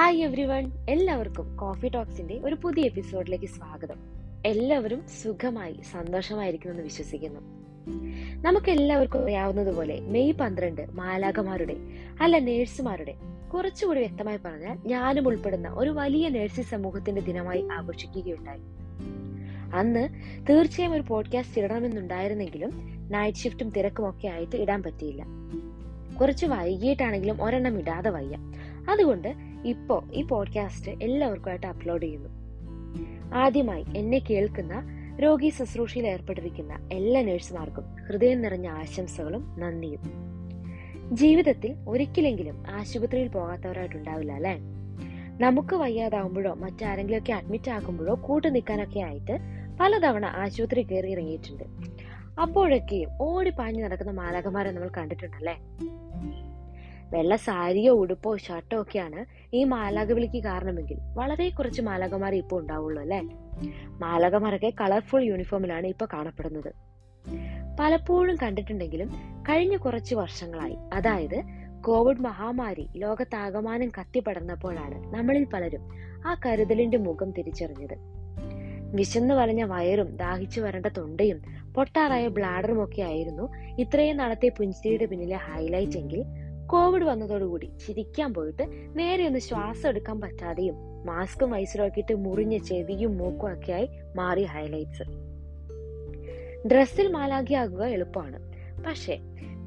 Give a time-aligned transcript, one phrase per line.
[0.00, 3.96] Everyone എല്ലാവർക്കും coffee ടോക്സിന്റെ ഒരു പുതിയ എപ്പിസോഡിലേക്ക് സ്വാഗതം.
[4.46, 7.40] എല്ലാവരും സുഖമായി സന്തോഷമായിരിക്കുമെന്ന് വിശ്വസിക്കുന്നു.
[8.42, 11.76] നമുക്ക് എല്ലാവർക്കും അറിയാവുന്നതുപോലെ മെയ് പന്ത്രണ്ട് മാലാകമാരുടെ
[12.20, 13.14] അല്ല നേഴ്സുമാരുടെ
[13.54, 18.60] കുറച്ചുകൂടി വ്യക്തമായി പറഞ്ഞാൽ ഞാനും ഉൾപ്പെടുന്ന ഒരു വലിയ നേഴ്സിംഗ് സമൂഹത്തിന്റെ ദിനമായി ആഘോഷിക്കുകയുണ്ടായി.
[19.74, 20.08] അന്ന്
[20.50, 22.70] തീർച്ചയായും ഒരു പോഡ്കാസ്റ്റ് ഇടണമെന്നുണ്ടായിരുന്നെങ്കിലും
[23.10, 25.26] നൈറ്റ് ഷിഫ്റ്റും തിരക്കും ഒക്കെ ആയിട്ട് ഇടാൻ പറ്റിയില്ല.
[26.20, 28.38] കുറച്ച് വൈകിട്ടാണെങ്കിലും ഒരെണ്ണം ഇടാതെ വയ്യ.
[28.90, 32.28] അതുകൊണ്ട് ഇപ്പോ ഈ പോഡ്കാസ്റ്റ് എല്ലാവർക്കുമായിട്ട് അപ്ലോഡ് ചെയ്യുന്നു.
[33.34, 34.84] ആദ്യമായി എന്നെ കേൾക്കുന്ന
[35.22, 40.00] രോഗി ശുശ്രൂഷയിൽ ഏർപ്പെട്ടിരിക്കുന്ന എല്ലാ നഴ്സുമാർക്കും ഹൃദയം നിറഞ്ഞ ആശംസകളും നന്ദിയും.
[41.16, 44.58] ജീവിതത്തിൽ ഒരിക്കലെങ്കിലും ആശുപത്രിയിൽ പോകാത്തവരായിട്ടുണ്ടാവില്ല അല്ലെ?
[45.44, 49.38] നമുക്ക് വയ്യാതാവുമ്പോഴോ മറ്റാരെങ്കിലുമൊക്കെ അഡ്മിറ്റ് ആക്കുമ്പോഴോ കൂട്ടു നിൽക്കാനൊക്കെ ആയിട്ട്
[49.80, 51.64] പലതവണ ആശുപത്രി കയറി ഇറങ്ങിയിട്ടുണ്ട്.
[52.40, 53.08] അപ്പോഴൊക്കെയും
[53.50, 55.58] പാഞ്ഞു നടക്കുന്ന മാലകമാരെ നമ്മൾ കണ്ടിട്ടുണ്ടല്ലേ
[57.12, 59.24] വെള്ള സാരിയോ ഉടുപ്പോ ഷർട്ടോ ഒക്കെയാണ്
[59.56, 60.96] ഈ മാലാക വിളിക്ക് കാരണമെങ്കിൽ.
[61.14, 63.20] വളരെ കുറച്ച് മാലാകമാരെ ഇപ്പോൾ ഉണ്ടാവുള്ളൂ അല്ലെ?
[63.86, 66.72] മാലാകമാരൊക്കെ കളർഫുൾ യൂണിഫോമിലാണ് ഇപ്പൊ കാണപ്പെടുന്നത്.
[67.80, 69.08] പലപ്പോഴും കണ്ടിട്ടുണ്ടെങ്കിലും
[69.48, 70.76] കഴിഞ്ഞ കുറച്ച് വർഷങ്ങളായി.
[70.94, 71.42] അതായത്
[71.82, 75.80] കോവിഡ് മഹാമാരി ലോകത്താകമാനം കത്തിപ്പടർന്നപ്പോഴാണ് നമ്മളിൽ പലരും
[76.26, 78.22] ആ കരുതലിന്റെ മുഖം തിരിച്ചറിഞ്ഞത്.
[78.94, 81.42] വിശന്നു വലഞ്ഞ വയറും ദാഹിച്ചു വരേണ്ട തൊണ്ടയും
[81.76, 83.48] പൊട്ടാറായ ബ്ലാഡറും ഒക്കെ ആയിരുന്നു
[83.80, 86.24] ഇത്രയും നാളത്തെ പുഞ്ചിരിയുടെ പിന്നിലെ ഹൈലൈറ്റ് എങ്കിൽ
[86.72, 88.62] കോവിഡ് വന്നതോടുകൂടി ചിരിക്കാൻ പോയിട്ട്
[88.94, 90.74] നേരെ ഒന്ന് ശ്വാസം എടുക്കാൻ പറ്റാതെയും
[91.06, 95.02] മാസ്കും വയസ്സിലാക്കിയിട്ട് മുറിഞ്ഞ ചെവിയും മൂക്കും ഒക്കെയായി മാറി ഹൈലൈറ്റ്സ്
[96.68, 98.38] ഡ്രസ്സിൽ മാലാഖിയാകുക എളുപ്പമാണ്.
[98.82, 99.18] പക്ഷേ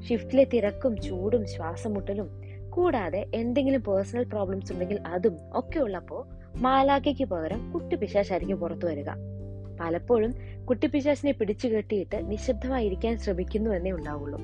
[0.08, 6.26] ഷിഫ്റ്റിലെ തിരക്കും ചൂടും ശ്വാസം മുട്ടലും കൂടാതെ എന്തെങ്കിലും പേഴ്സണൽ പ്രോബ്ലംസ് ഉണ്ടെങ്കിൽ അതും ഒക്കെ ഉള്ളപ്പോൾ
[6.58, 9.10] മാലാഖയ്ക്ക് പകരം കുട്ടിപ്പിശാശായിരിക്കും പുറത്തു വരിക.
[9.80, 14.40] പലപ്പോഴും കുട്ടി പിശാശിനെ പിടിച്ചു കെട്ടിയിട്ട് നിശബ്ദമായിരിക്കാൻ ശ്രമിക്കുന്നു എന്നേ ഉണ്ടാവുള്ളൂ.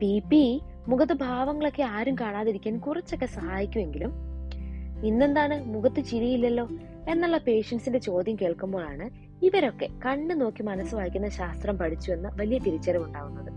[0.00, 4.12] പി പി മുഖത്ത് ഭാവങ്ങളൊക്കെ ആരും കാണാതിരിക്കാൻ കുറച്ചൊക്കെ സഹായിക്കുമെങ്കിലും
[5.04, 6.68] ഇന്നെന്താണ് മുഖത്ത് ചിരിയില്ലല്ലോ
[7.08, 9.10] എന്നുള്ള പേഷ്യൻസിന്റെ ചോദ്യം കേൾക്കുമ്പോഴാണ്
[9.42, 13.50] ഇവരൊക്കെ കണ്ണു നോക്കി മനസ്സ് വായിക്കുന്ന ശാസ്ത്രം പഠിച്ചു എന്ന വലിയ തിരിച്ചറിവുണ്ടാവുന്നത്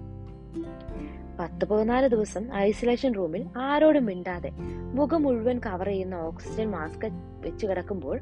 [1.40, 4.52] പത്ത് പതിനാല് ദിവസം ഐസൊലേഷൻ റൂമിൽ ആരോടും മിണ്ടാതെ
[4.94, 7.06] മുഖം മുഴുവൻ കവർ ചെയ്യുന്ന ഓക്സിജൻ മാസ്ക്
[7.46, 8.20] വെച്ച് കിടക്കുമ്പോൾ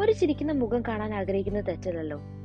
[0.00, 2.37] ഒരു ചിരിക്കുന്ന മുഖം കാണാൻ ആഗ്രഹിക്കുന്നത് തെറ്റല്ലല്ലോ.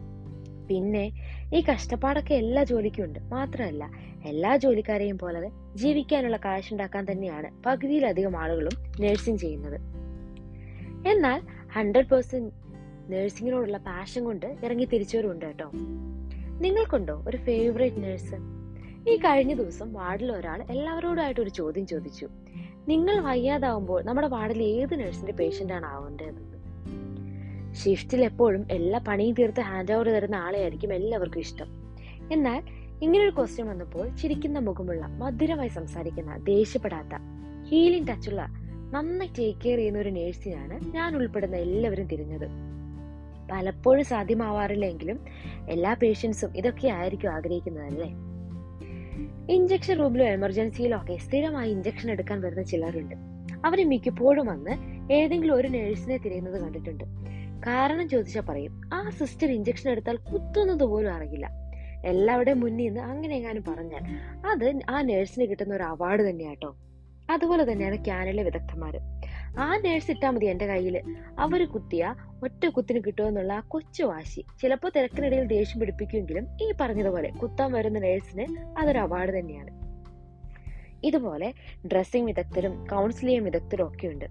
[0.70, 1.12] പിന്നെ
[1.54, 3.92] ഈ കഷ്ടപ്പാടൊക്കെ എല്ലാ ജോലിക്കും ഉണ്ട് മാത്രമല്ല
[4.26, 9.80] എല്ലാ ജോലിക്കാരെയും പോലെ ജീവിക്കാനുള്ള കാശുണ്ടാക്കാൻ തന്നെയാണ് പകുതിയിലധികം ആളുകളും നഴ്സിംഗ് ചെയ്യുന്നത്.
[11.08, 11.42] എന്നാൽ
[11.74, 12.54] ഹൺഡ്രഡ് പേഴ്സെന്റ്
[13.12, 15.72] നഴ്സിംഗിനോടുള്ള പാഷൻ കൊണ്ട് ഇറങ്ങി തിരിച്ചവരുണ്ട് കേട്ടോ.
[16.60, 18.36] നിങ്ങൾക്കുണ്ടോ ഒരു ഫേവറേറ്റ് നഴ്സ്
[19.10, 22.30] ഈ കഴിഞ്ഞ ദിവസം വാർഡിൽ ഒരാൾ എല്ലാവരോടുമായിട്ട് ഒരു ചോദ്യം ചോദിച്ചു.
[22.88, 26.53] നിങ്ങൾ വയ്യാതാവുമ്പോൾ നമ്മുടെ വാർഡിൽ ഏത് നഴ്സിന്റെ പേഷ്യന്റ് ആണ് ആവേണ്ടതെന്ന്
[27.74, 31.66] ഷിഫ്റ്റിൽ എപ്പോഴും എല്ലാ പണിയും തീർത്ത് ഹാൻഡ് ഓവർ തരുന്ന ആളെയായിരിക്കും എല്ലാവർക്കും ഇഷ്ടം.
[32.34, 32.64] എന്നാൽ
[33.04, 37.10] ഇങ്ങനൊരു ക്വസ്റ്റ്യൻ വന്നപ്പോൾ ചിരിക്കുന്ന മുഖമുള്ള മധുരമായി സംസാരിക്കുന്ന ദേഷ്യപ്പെടാത്ത
[37.68, 38.48] ഹീലിംഗ് ടച്ചുള്ള
[38.92, 42.48] നന്നായി ടേക്ക് കെയർ ചെയ്യുന്ന ഒരു നേഴ്സിനാണ് ഞാൻ ഉൾപ്പെടുന്ന എല്ലാവരും തിരിഞ്ഞത്.
[43.52, 45.20] പലപ്പോഴും സാധ്യമാവാറില്ലെങ്കിലും
[45.70, 48.10] എല്ലാ പേഷ്യൻസും ഇതൊക്കെ ആയിരിക്കും ആഗ്രഹിക്കുന്നതല്ലേ?
[49.54, 53.16] ഇഞ്ചക്ഷൻ റൂമിലോ എമർജൻസിയിലോ ഒക്കെ സ്ഥിരമായി ഇഞ്ചക്ഷൻ എടുക്കാൻ വരുന്ന ചിലരുണ്ട്.
[53.66, 54.72] അവരെ മിക്കപ്പോഴും വന്ന്
[55.14, 57.33] ഏതെങ്കിലും ഒരു നേഴ്സിനെ തിരയുന്നത് കണ്ടിട്ടുണ്ട്.
[57.68, 61.50] കാരണം ചോദിച്ചാൽ പറയും ആ സിസ്റ്റർ ഇഞ്ചക്ഷൻ എടുത്താൽ കുത്തുന്നത് പോലും അറിയില്ല.
[62.06, 64.04] എല്ലാവരുടെയും മുന്നിൽ നിന്ന് അങ്ങനെ എങ്ങാനും പറഞ്ഞാൽ
[64.48, 66.76] അത് ആ നേഴ്സിന് കിട്ടുന്ന ഒരു അവാർഡ് തന്നെയാട്ടോ.
[67.30, 69.00] അതുപോലെ തന്നെയാണ് ക്യാനലിലെ വിദഗ്ധന്മാർ
[69.58, 71.02] ആ നേഴ്സ് ഇട്ടാൽ മതി എന്റെ കയ്യിൽ
[71.40, 74.46] അവർ കുത്തിയ ഒറ്റ കുത്തിന് കിട്ടുമെന്നുള്ള ആ കൊച്ചു വാശി.
[74.62, 79.84] ചിലപ്പോൾ തിരക്കിനിടയിൽ ദേഷ്യം പിടിപ്പിക്കുമെങ്കിലും ഈ പറഞ്ഞതുപോലെ കുത്താൻ വരുന്ന നേഴ്സിന് അതൊരു അവാർഡ് തന്നെയാണ്.
[81.04, 81.54] ഇതുപോലെ
[81.88, 84.26] ഡ്രസ്സിംഗ് വിദഗ്ധരും കൗൺസിലിംഗ് വിദഗ്ധരും ഒക്കെ ഉണ്ട്.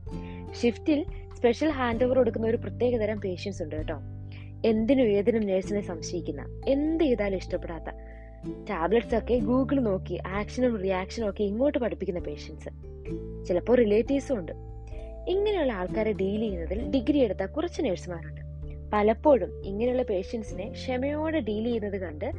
[0.61, 1.05] ഷിഫ്റ്റിൽ
[1.37, 3.97] സ്പെഷ്യൽ ഹാൻഡ് ഓവർ കൊടുക്കുന്ന ഒരു പ്രത്യേകതരം പേഷ്യൻസ് ഉണ്ട് കേട്ടോ.
[4.65, 7.91] എന്തിനും ഏതിനും നേഴ്സിനെ സംശയിക്കുന്ന എന്ത് ചെയ്താലും ഇഷ്ടപ്പെടാത്ത
[8.71, 12.69] ടാബ്ലറ്റ്സ് ഒക്കെ ഗൂഗിൾ നോക്കി ആക്ഷനും റിയാക്ഷനും ഒക്കെ ഇങ്ങോട്ട് പഠിപ്പിക്കുന്ന പേഷ്യൻസ്
[13.49, 14.53] ചിലപ്പോൾ റിലേറ്റീവ്സും ഉണ്ട്.
[15.29, 18.41] ഇങ്ങനെയുള്ള ആൾക്കാരെ ഡീൽ ചെയ്യുന്നതിൽ ഡിഗ്രി എടുത്ത കുറച്ച് നേഴ്സുമാരുണ്ട്
[18.93, 22.33] പലപ്പോഴും ഇങ്ങനെയുള്ള പേഷ്യൻസിനെ ക്ഷമയോടെ ഡീൽ ചെയ്യുന്നത് കണ്ട്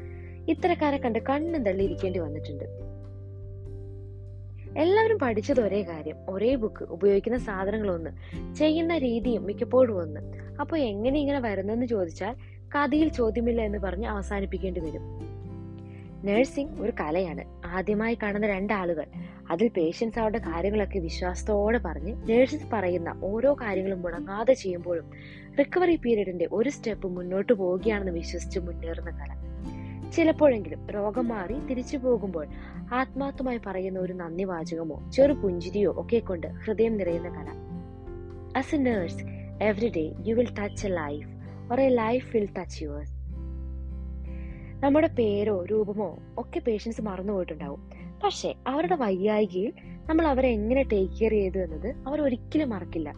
[0.52, 2.66] ഇത്തരക്കാരെ കണ്ട് കണ്ണും തള്ളിയിരിക്കേണ്ടി വന്നിട്ടുണ്ട്.
[4.78, 6.16] എല്ലാവരും പഠിച്ചത് ഒരേ കാര്യം.
[6.30, 8.10] ഒരേ ബുക്ക് ഉപയോഗിക്കുന്ന സാധനങ്ങൾ ഒന്ന്
[8.56, 10.20] ചെയ്യുന്ന രീതിയും മിക്കപ്പോഴും ഒന്ന്.
[10.62, 12.36] അപ്പോൾ എങ്ങനെ ഇങ്ങനെ വരുന്നെന്ന് ചോദിച്ചാൽ
[12.75, 15.02] കഥയിൽ ചോദ്യമില്ല എന്ന് പറഞ്ഞ് അവസാനിപ്പിക്കേണ്ടി വരും.
[16.25, 17.62] നഴ്സിംഗ് ഒരു കലയാണ്.
[17.66, 19.06] ആദ്യമായി കാണുന്ന രണ്ടാളുകൾ.
[19.52, 25.10] അതിൽ പേഷ്യൻസ് അവരുടെ കാര്യങ്ങളൊക്കെ വിശ്വാസത്തോടെ പറഞ്ഞ് നേഴ്സസ് പറയുന്ന ഓരോ കാര്യങ്ങളും മുടങ്ങാതെ ചെയ്യുമ്പോഴും
[25.60, 29.54] റിക്കവറി പീരീഡിന്റെ ഒരു സ്റ്റെപ്പ് മുന്നോട്ട് പോവുകയാണെന്ന് വിശ്വസിച്ച് മുന്നേറുന്ന കല.
[30.12, 32.48] ചിലപ്പോഴെങ്കിലും രോഗം മാറി തിരിച്ചു പോകുമ്പോൾ
[32.94, 37.48] ആത്മാർത്ഥമായി പറയുന്ന ഒരു നന്ദി വാചകമോ ചെറു പുഞ്ചിരിയോ ഒക്കെ കൊണ്ട് ഹൃദയം നിറയുന്ന കല.
[38.57, 39.24] As a nurse
[39.63, 41.28] every day you will touch a life
[41.72, 43.13] or a life will touch yours
[44.84, 47.90] നമ്മുടെ പേരോ രൂപമോ ഒക്കെ പേഷ്യൻസ് മറന്നുപോയിട്ടുണ്ടാവും
[48.24, 49.74] പക്ഷെ അവരുടെ വയ്യായികയിൽ
[50.06, 53.16] നമ്മൾ അവരെ എങ്ങനെ ടേക്ക് കെയർ ചെയ്തു എന്നത് അവർ ഒരിക്കലും മറക്കില്ല.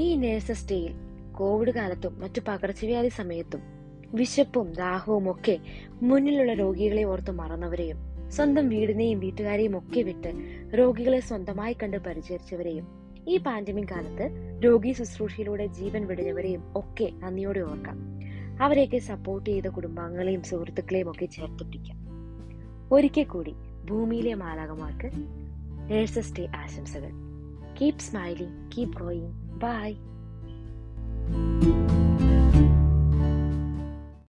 [0.00, 0.92] ഈ നേഴ്സസ് ഡേയിൽ
[1.38, 3.77] കോവിഡ് കാലത്തും മറ്റു പകർച്ചവ്യാധി സമയത്തും
[4.14, 5.58] വിശപ്പും ദാഹവും ഒക്കെ
[6.02, 7.96] മുന്നിലുള്ള രോഗികളെ ഓർത്ത് മറന്നവരെയും
[8.28, 10.32] സ്വന്തം വീടിനെയും വീട്ടുകാരെയും ഒക്കെ വിട്ട്
[10.78, 12.86] രോഗികളെ സ്വന്തമായി കണ്ട് പരിചരിച്ചവരെയും
[13.28, 14.30] ഈ പാൻഡമിക് കാലത്ത്
[14.64, 17.98] രോഗി ശുശ്രൂഷയിലൂടെ ജീവൻ വെടിഞ്ഞവരെയും ഒക്കെ നന്ദിയോടെ ഓർക്കാം.
[18.62, 21.98] അവരെയൊക്കെ സപ്പോർട്ട് ചെയ്ത കുടുംബാംഗങ്ങളെയും സുഹൃത്തുക്കളെയും ഒക്കെ ചേർത്ത് പിടിക്കാം
[22.92, 23.54] ഒരിക്കൽ കൂടി
[23.90, 25.10] ഭൂമിയിലെ മാലാകമാർക്ക്
[25.90, 27.10] നേഴ്സസ് ഡേ ആശംസകൾ.
[27.80, 29.94] Keep smiling keep going bye